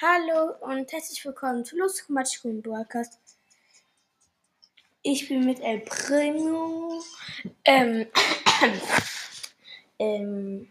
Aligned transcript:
Hallo 0.00 0.54
und 0.60 0.90
herzlich 0.92 1.22
willkommen 1.26 1.62
zu 1.62 1.76
Lustig 1.76 2.08
Matschkuchen 2.08 2.62
Broadcast. 2.62 3.18
Ich 5.02 5.28
bin 5.28 5.44
mit 5.44 5.60
El 5.60 5.80
Primo 5.80 7.02
ähm, 7.66 8.06
ähm, 9.98 10.70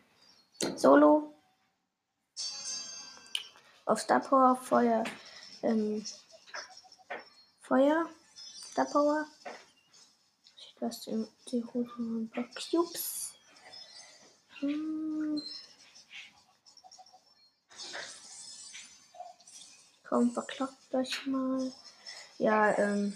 Solo 0.76 1.32
auf 3.86 4.00
Star 4.00 4.22
Power 4.22 4.56
Feuer 4.56 5.04
ähm, 5.62 6.04
Feuer 7.62 8.10
Star 8.72 8.86
Power. 8.86 9.28
Ich 10.58 10.76
lasse 10.80 11.30
die 11.52 11.62
roten 11.62 12.32
Cubes. 12.56 13.36
Hm. 14.60 15.42
Komm, 20.12 20.30
verkloppt 20.30 20.94
euch 20.94 21.26
mal. 21.26 21.72
Ja, 22.38 22.78
ähm. 22.78 23.14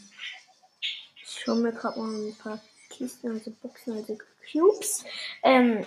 Ich 1.22 1.46
hole 1.46 1.60
mir 1.60 1.74
gerade 1.74 2.00
mal 2.00 2.30
ein 2.30 2.38
paar 2.38 2.62
Kisten, 2.90 3.32
also 3.32 3.52
Boxen, 3.62 3.98
also 3.98 4.18
Cubes. 4.50 5.04
Ähm, 5.44 5.86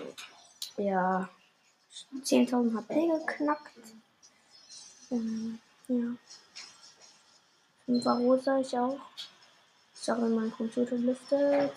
ja. 0.76 1.26
10.000 2.22 2.76
HP 2.76 3.06
geknackt. 3.06 3.72
Ähm, 5.10 5.58
ja. 5.88 6.14
5 7.86 8.04
rosa 8.04 8.58
ich 8.58 8.78
auch. 8.78 9.00
Sorry, 9.94 10.28
mein 10.28 10.52
Computer 10.52 10.96
lüftet. 10.96 11.72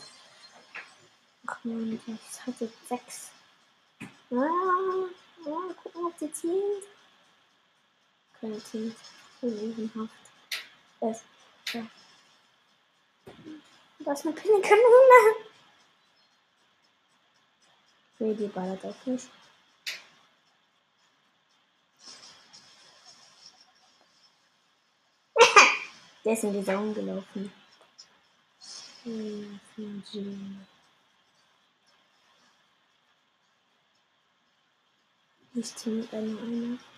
Ach 1.47 1.63
man, 1.63 2.01
das 2.05 2.45
hat 2.45 2.59
jetzt 2.59 2.89
6. 2.89 3.31
Ah, 4.01 4.35
ja, 5.45 5.73
gucken, 5.81 6.05
ob 6.05 6.19
sie 6.19 6.33
zielt. 6.33 6.83
Keine 8.41 8.61
zielt. 8.61 8.97
Es. 9.43 11.23
Ja. 11.73 11.87
Das 13.99 14.19
ist 14.19 14.25
eine 14.27 14.35
Pinnekanone. 14.35 15.35
Nee, 18.19 18.35
die 18.35 18.47
ballert 18.47 18.85
auch 18.85 19.05
nicht. 19.07 19.27
Der 26.23 26.33
ist 26.33 26.43
in 26.43 26.53
die 26.53 26.61
Sauen 26.61 26.93
gelaufen. 26.93 27.51
Ich 35.55 35.75
ziehe 35.75 35.95
mit 35.95 36.13
einer 36.13 36.39
einer. 36.39 36.90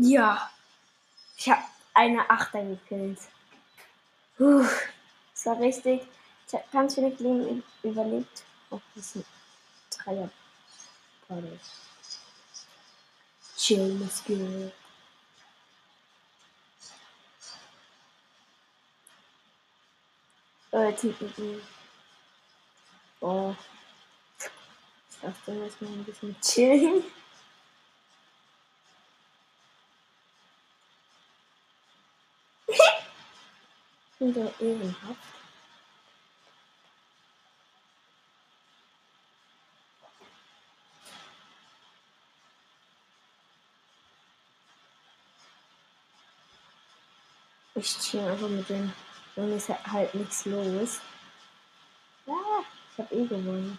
Ja. 0.00 0.48
Ich 1.36 1.48
habe 1.48 1.62
eine 1.94 2.30
Achter 2.30 2.64
gekillt. 2.64 3.18
Puh, 4.36 4.64
das 5.32 5.46
war 5.46 5.58
richtig. 5.58 6.02
Ich 6.46 6.54
habe 6.54 6.64
ganz 6.72 6.96
wenig 6.96 7.18
Leben 7.18 7.64
überlebt. 7.82 8.44
Oh, 8.70 8.80
das 8.94 9.06
ist 9.06 9.16
ein 9.16 9.24
Dreier. 9.90 10.30
Pardon. 11.26 11.60
Chill, 13.56 13.98
let's 14.00 14.24
go. 14.24 14.70
Äh, 20.70 20.92
hinten. 20.92 21.60
Oh. 23.20 23.54
Ich 25.10 25.20
dachte, 25.20 25.52
jetzt 25.52 25.82
mal 25.82 25.90
ein 25.90 26.04
bisschen 26.04 26.40
chillen. 26.40 27.02
Wieder 34.28 34.52
ehrenhaft. 34.60 35.16
Ich 47.74 47.98
chill 48.00 48.20
einfach 48.20 48.48
mit 48.50 48.68
dem. 48.68 48.92
Dann 49.34 49.50
ist 49.56 49.70
halt 49.70 50.14
nichts 50.14 50.44
los. 50.44 51.00
Ja, 52.26 52.34
ich 52.92 52.98
hab 52.98 53.10
eh 53.10 53.24
gewonnen. 53.24 53.78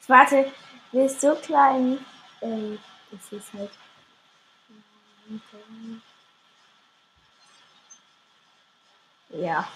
Ich 0.00 0.08
warte, 0.08 0.52
wir 0.92 1.06
ist 1.06 1.20
so 1.20 1.34
klein. 1.34 1.98
Ähm, 2.40 2.78
das 3.10 3.32
ist 3.32 3.52
halt. 3.52 3.72
Ja. 9.32 9.66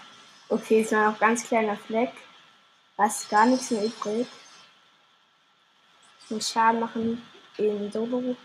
Okay, 0.48 0.82
ist 0.82 0.92
noch 0.92 1.14
ein 1.14 1.18
ganz 1.18 1.44
kleiner 1.44 1.76
Fleck. 1.76 2.12
Ist 2.98 3.28
gar 3.28 3.46
nichts 3.46 3.70
mehr 3.70 3.84
übrig. 3.84 4.26
Muss 6.28 6.50
Schaden 6.50 6.80
machen 6.80 7.22
in 7.56 7.90
Solo. 7.90 8.36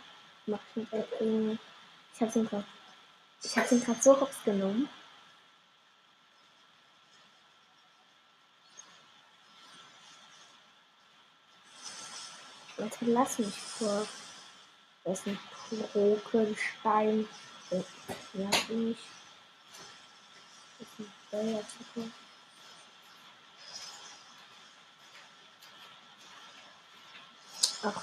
Mach 0.45 0.59
ich 0.75 2.21
hab's 2.21 2.35
ihn 2.35 2.47
gerade. 2.47 2.65
Ich 3.43 3.57
hab's 3.57 3.71
ihn 3.71 3.83
gerade 3.83 4.01
so 4.01 4.19
hops 4.19 4.43
genommen. 4.43 4.89
Leute, 12.77 13.05
lass 13.05 13.39
mich 13.39 13.55
vor. 13.55 14.07
Das 15.03 15.19
ist 15.19 15.27
ein 15.27 15.39
Brokenstein. 15.93 17.27
Ja, 18.33 18.49
bin 18.67 18.91
ich. 18.91 19.20
Ach, 27.83 28.01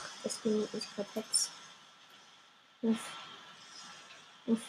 nicht 0.72 0.94
perfekt. 0.94 1.50
Uff. 2.82 3.12
Uff. 4.46 4.60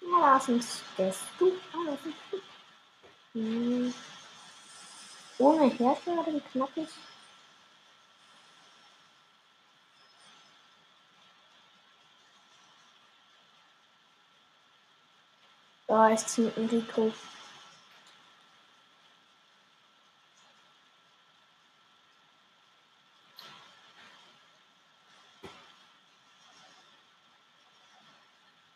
Ja, 0.00 0.34
das 0.34 0.48
ist 0.48 0.82
das 0.96 1.16
du. 1.38 1.52
Ah, 1.72 1.90
das 1.90 2.06
ist 2.06 2.16
du. 2.30 2.40
Hm. 3.34 3.94
Ohne 5.38 5.68
Hersteller 5.68 6.24
knackig. 6.52 6.88
Oh, 15.88 16.08
ich 16.12 16.26
ziehe 16.26 16.52
mit 16.56 16.72
Rico. 16.72 17.12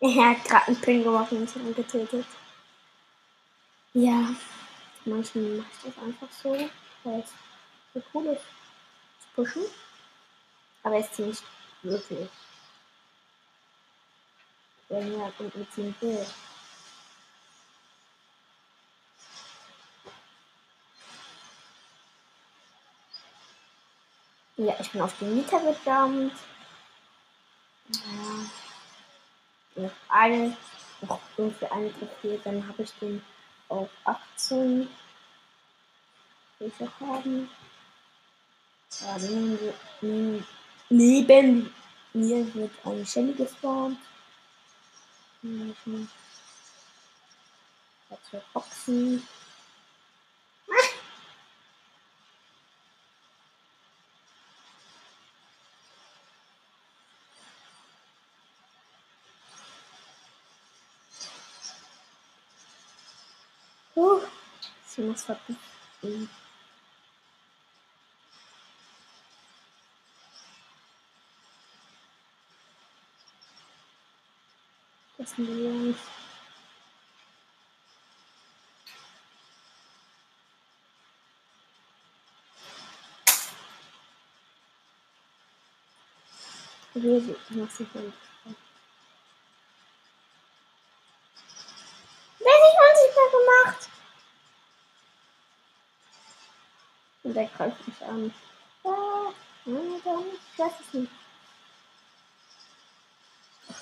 Er 0.02 0.30
hat 0.30 0.44
gerade 0.44 0.68
einen 0.68 0.80
Pin 0.80 1.02
gemacht 1.02 1.30
und 1.32 1.40
mich 1.40 1.56
angetötet. 1.56 2.26
Ja, 3.92 4.34
manchmal 5.04 5.44
mache 5.44 5.68
ich 5.72 5.92
das 5.92 6.04
einfach 6.04 6.28
so, 6.30 6.70
weil 7.04 7.20
es 7.20 7.32
so 7.92 8.02
cool 8.14 8.26
ist 8.28 8.42
zu 9.20 9.28
pushen. 9.34 9.64
Aber 10.84 10.96
es 10.96 11.12
zieht 11.12 11.26
nicht 11.26 11.42
wirklich. 11.82 12.30
Wenn 14.88 15.20
er 15.20 15.32
und 15.38 15.54
mit 15.56 15.72
ziehen 15.72 15.94
will. 16.00 16.26
Ja, 24.60 24.76
ich 24.78 24.90
bin 24.90 25.00
auf 25.00 25.16
den 25.18 25.36
Mieter 25.36 25.58
gedumpt. 25.58 26.36
Ja. 27.94 29.82
Noch 29.82 29.90
eine, 30.10 30.54
noch 31.00 31.20
irgendwie 31.38 31.66
eine 31.66 31.98
Trophäe, 31.98 32.38
dann 32.44 32.68
habe 32.68 32.82
ich 32.82 32.92
den 33.00 33.22
auf 33.70 33.88
18. 34.04 34.86
Will 36.58 36.72
ich 36.78 36.86
auch 36.86 37.00
haben. 37.00 37.48
Ja, 39.00 39.16
neben, 40.02 40.46
neben, 40.90 41.74
Mir 42.12 42.54
wird 42.54 42.72
eine 42.84 43.06
Shelly 43.06 43.32
gespawnt. 43.32 43.98
Mhm. 45.40 46.06
Zwei 48.30 48.42
Boxen. 48.52 49.26
Sie 65.00 65.06
muss 65.06 65.25
verbieten. 65.25 66.29
Das 75.17 75.31
sind 75.31 75.47
die 75.47 75.64
Jungs. 75.64 75.97
Wir 86.93 87.20
sind 87.20 87.50
noch 87.52 87.70
sicher 87.70 88.00
nicht. 88.00 88.19
Wer 92.38 92.52
hat 92.52 92.62
sich 92.62 92.79
unsichtbar 92.91 93.31
gemacht? 93.31 93.91
Und 97.23 97.29
der 97.40 97.48
greift 97.56 97.88
mich 97.88 98.02
an. 98.02 98.32
Ah, 98.84 99.32
nein, 99.64 100.02
gar 100.04 100.20
nicht. 100.20 100.40
Ich 100.52 100.58
weiß 100.58 100.72
es 100.81 100.94
nicht. 100.94 101.12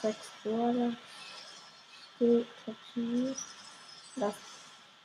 Sechs 0.01 0.31
Borde. 0.45 0.97
Still, 2.15 2.47
Catchy. 2.65 3.35
Das 4.17 4.35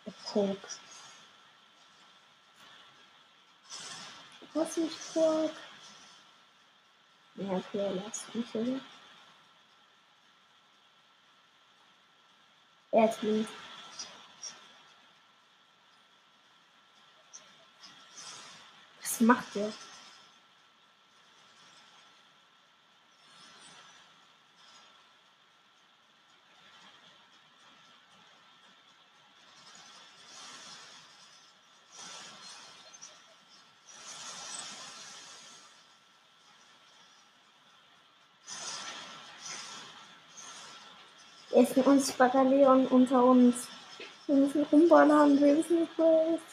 ist 0.05 0.25
Coke. 0.25 0.67
Was 4.53 4.77
ist 4.77 5.13
Coke? 5.13 5.53
Ja, 7.35 7.53
okay, 7.53 8.01
lass 8.05 8.35
mich, 8.35 8.53
oder? 8.53 8.79
Er 12.91 13.09
ist 13.09 13.23
links. 13.23 13.49
Was 19.13 19.21
macht 19.21 19.53
der? 19.53 19.71
Er 41.51 41.61
ist 41.61 41.77
ein 41.77 41.83
unsichtbarer 41.83 42.45
Leon 42.45 42.87
unter 42.87 43.23
uns. 43.23 43.67
Wir 44.25 44.37
müssen 44.37 44.63
rumballern, 44.63 45.39
wir 45.39 45.57
wissen 45.57 45.81
nicht. 45.81 46.52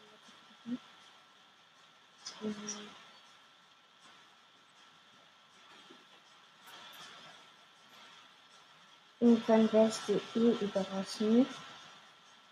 Und 9.31 9.47
dann 9.47 9.69
ich 9.87 9.95
die 10.07 10.39
eh 10.39 10.51
überraschen. 10.59 11.45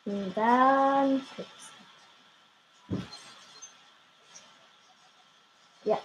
Und 0.05 0.33
dann 0.33 1.21
fix. 1.35 1.49
Ja. 5.83 5.99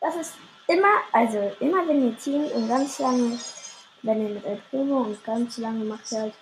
Das 0.00 0.16
ist 0.16 0.34
immer, 0.66 1.00
also 1.12 1.56
immer 1.60 1.86
wenn 1.86 2.08
ihr 2.08 2.18
Team 2.18 2.46
und 2.46 2.66
ganz 2.66 2.98
lange, 2.98 3.38
wenn 4.02 4.22
ihr 4.26 4.34
mit 4.34 4.44
El 4.44 4.60
Primo 4.68 5.02
und 5.02 5.22
ganz 5.22 5.58
lange 5.58 5.84
macht 5.84 6.10
halt, 6.10 6.34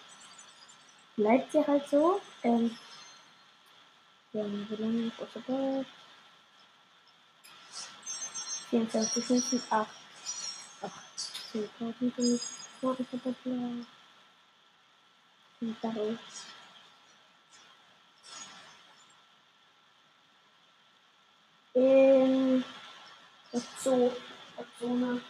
bleibt 1.17 1.53
ihr 1.53 1.67
halt 1.67 1.87
so. 1.91 2.19
Ähm, 2.43 2.75
ja, 4.33 4.45
wie 4.47 4.83
lange 4.83 5.09
ist 5.09 5.21
das 5.21 5.29
dabei? 5.35 5.85
24 8.71 9.29
Minuten, 9.29 9.63
8. 9.69 9.89
8. 10.81 10.93
10.000 11.53 12.41
bin 12.95 13.07
ich 13.13 13.13
ich 13.13 13.25
habe 13.25 13.87
Und 15.61 15.77
da 15.83 15.91
ist. 15.91 16.47
Ähm, 21.75 22.65
das 23.53 23.63
Zoo, 23.83 24.11
das 24.57 24.67
Zone. 24.79 25.21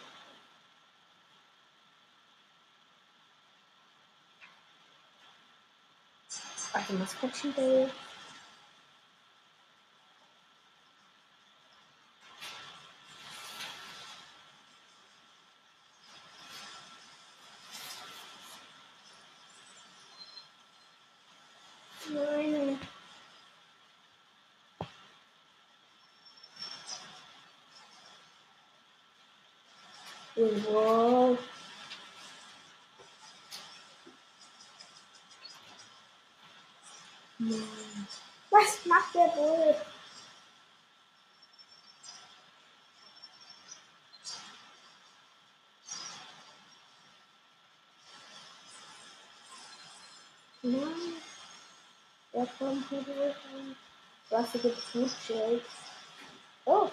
Also 6.72 6.92
Maskottchen 6.92 7.54
Day. 7.54 7.84
Nein. 7.84 8.15
Wow. 30.36 31.38
Nein. 37.38 38.08
Was 38.50 38.84
macht 38.84 39.14
der 39.14 39.34
wohl? 39.34 39.76
Nein. 50.62 50.82
Der 52.34 52.46
kommt 52.58 52.88
hier 52.90 53.02
durch. 53.02 53.36
Was 54.28 54.50
für 54.50 54.70
Food 54.70 55.10
Shakes. 55.26 55.64
Oh, 56.66 56.90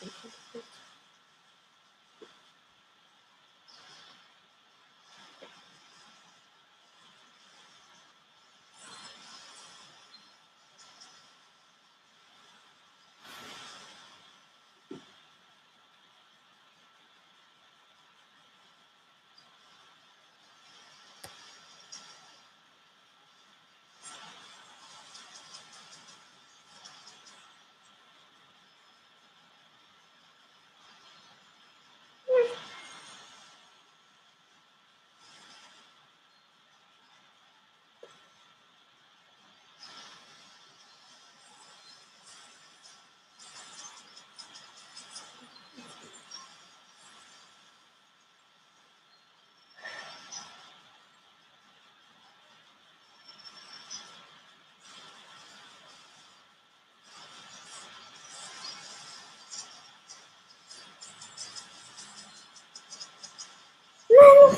Thank 0.00 0.14
you. 0.24 0.30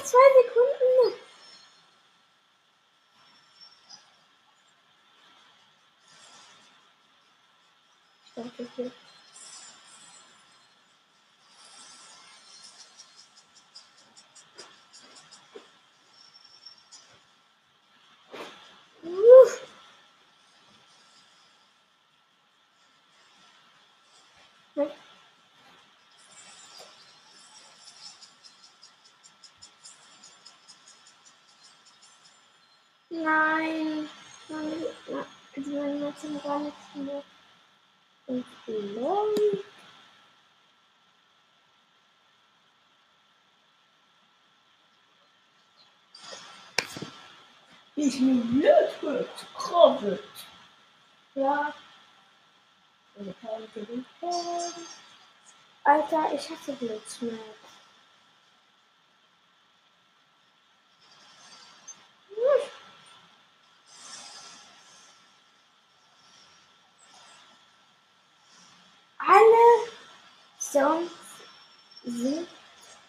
Noch 0.00 0.07
zwei 0.07 0.19
Sekunden. 0.42 1.21
Ich 8.25 8.33
dachte, 8.35 8.62
ich 8.62 9.00
Nein. 33.10 34.08
Also 34.48 35.70
meine 35.70 35.94
Netze 35.96 36.28
haben 36.28 36.42
gar 36.42 36.58
nichts 36.60 36.94
mehr. 36.94 37.22
Und 38.26 38.44
vielleicht. 38.64 39.64
Ich 47.96 48.18
bin 48.18 48.62
Ludwig 48.62 49.28
Krovit. 49.54 50.20
Ja. 51.34 51.74
Alter, 55.84 56.32
ich 56.32 56.50
hasse 56.50 56.72
Blitzmerk. 56.72 57.59
Songs 70.70 71.10
sind 72.04 72.48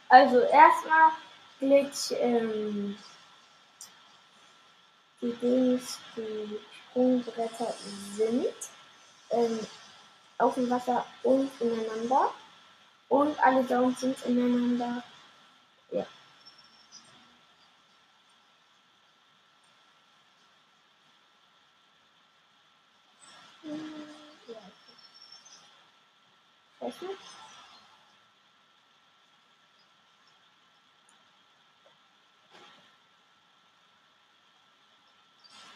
also 0.09 0.39
erstmal 0.39 1.11
Glitch 1.59 2.11
ähm, 2.19 2.97
die 5.21 5.33
Dings, 5.33 5.99
die 6.17 6.59
Sprungbretter 6.89 7.73
sind 8.15 8.55
ähm, 9.29 9.59
auf 10.39 10.55
dem 10.55 10.69
Wasser 10.69 11.05
und 11.23 11.49
ineinander. 11.61 12.33
Und 13.07 13.39
alle 13.43 13.67
Sounds 13.67 14.01
sind 14.01 14.17
ineinander. 14.25 15.03
Ja. 15.91 16.05
Hm, 23.63 23.93
ja. 24.47 24.57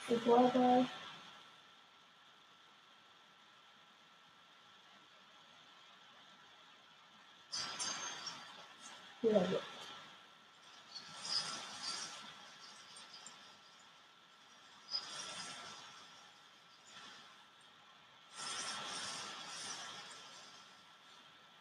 Gebäude. 0.08 0.88
Ja, 9.24 9.32
ja. 9.32 9.60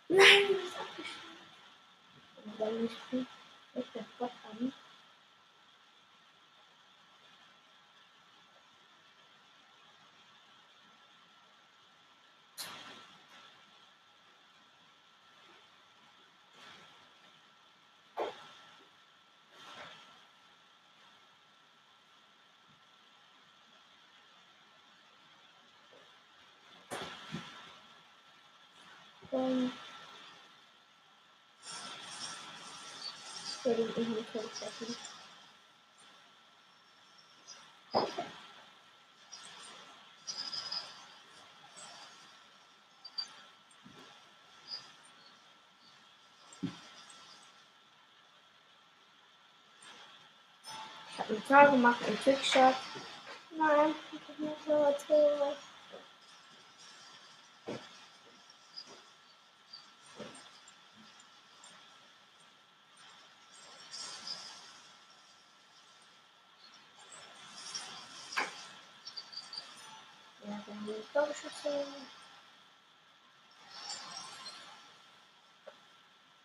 Nein, 0.09 0.19
das 0.51 0.65
ist 0.65 0.79
abgeschnitten. 0.79 1.39
Und 2.45 2.61
dann 2.61 2.83
nicht 2.83 3.11
gut. 3.11 3.27
Ist 3.75 3.95
der 3.95 4.05
Gott 4.19 4.33
an. 4.51 4.73
Dann. 29.45 29.73
Ja, 33.65 33.75
den 33.75 33.95
Inhalt 33.95 34.27
treffen. 34.33 34.97
Ich 51.11 51.19
habe 51.19 51.35
einen 51.35 51.47
Tor 51.47 51.71
gemacht, 51.71 52.03
einen 52.07 52.19
Trickshot. 52.23 52.75
Nein, 53.57 53.95
ich 54.13 54.21
habe 54.29 54.43
nicht 54.43 54.65
so 54.67 54.95
Tor. 55.07 55.57
Ja, 70.85 70.91
wir 70.91 70.97
haben 70.97 71.03
ein 71.03 71.13
Tor 71.13 71.29
geschossen. 71.29 72.07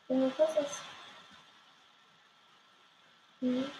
Junge, 0.08 0.32
was 0.38 0.56
ist? 0.56 0.82
Hm. 3.42 3.72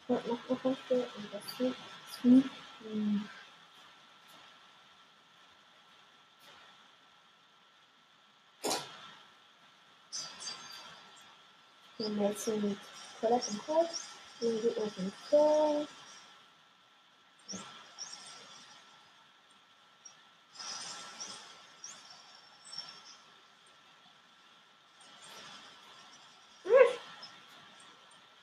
Ich 0.00 0.08
wollte 0.08 0.28
noch 0.28 0.48
eine 0.48 0.58
Runde 0.60 1.08
und 1.16 1.34
das. 1.34 1.58
Hm. 2.22 2.50
Wir 11.96 12.06
haben 12.06 12.22
jetzt 12.22 12.44
hier 12.44 12.56
mit 12.56 12.78
Toilette 13.20 13.50
im 13.50 13.60
Kreis. 14.38 14.50
Hier 14.50 14.60
geht 14.62 14.78
auf 14.78 14.94
den 14.94 15.12
Klo. 15.28 15.86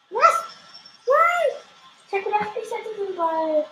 Was? 0.10 0.44
Nein! 1.08 1.62
Ich 2.08 2.14
hab 2.14 2.24
gedacht, 2.24 2.58
ich 2.62 2.72
hätte 2.72 3.06
den 3.06 3.16
Ball. 3.16 3.66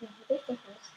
Ja, 0.00 0.08
hab 0.08 0.30
ich 0.30 0.42
doch 0.46 0.48
was. 0.48 0.96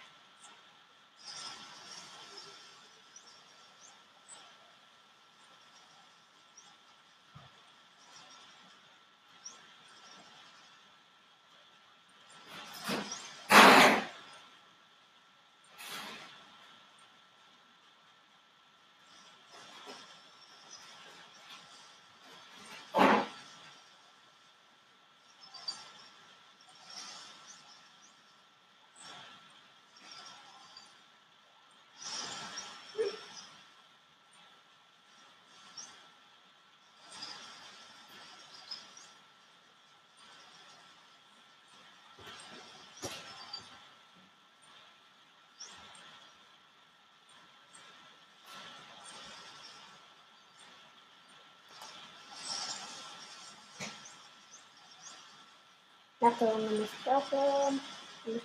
Nach 56.21 56.37
der 56.37 56.49
Runde 56.49 56.69
muss 56.75 56.89
ich 57.01 57.11
aufhören. 57.11 57.79
Und 58.25 58.41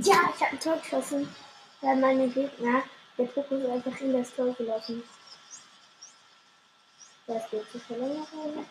Ja, 0.00 0.32
ich 0.32 0.40
habe 0.40 0.52
ein 0.52 0.60
Tor 0.60 0.76
geschossen, 0.76 1.28
weil 1.80 1.96
meine 1.96 2.28
Gegner 2.28 2.84
der 3.16 3.28
Fokus 3.28 3.64
einfach 3.64 4.00
in 4.00 4.12
das 4.12 4.32
Tor 4.32 4.54
gelassen. 4.54 5.02
Das 7.26 7.50
geht 7.50 7.68
zur 7.72 7.80
Verlängerung. 7.80 8.64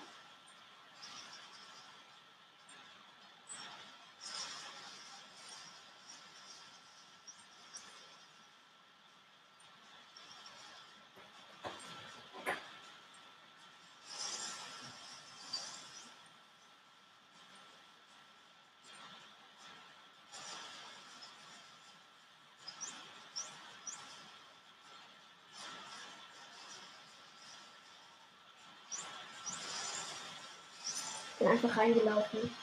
Bin 31.40 31.48
einfach 31.48 31.78
reingelaufen. 31.78 32.56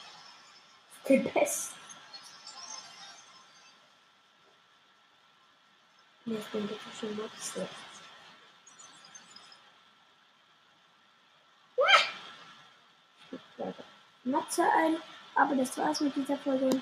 Der 1.07 1.19
Best. 1.19 1.71
Nee, 6.25 6.37
ich 6.37 6.45
bin 6.47 6.67
wirklich 6.67 6.99
schon 6.99 7.15
Matze. 7.15 7.67
Matze 14.23 14.63
ein. 14.63 14.97
Aber 15.35 15.55
das 15.55 15.77
war's 15.77 16.01
mit 16.01 16.15
dieser 16.15 16.37
Folge. 16.37 16.81